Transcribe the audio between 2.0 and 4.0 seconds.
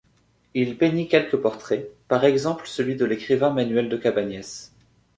par exemple celui de l'écrivain Manuel de